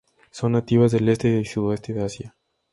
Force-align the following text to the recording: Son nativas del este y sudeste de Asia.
Son 0.31 0.49
nativas 0.53 0.91
del 0.93 1.07
este 1.09 1.39
y 1.41 1.45
sudeste 1.45 1.93
de 1.93 2.03
Asia. 2.03 2.35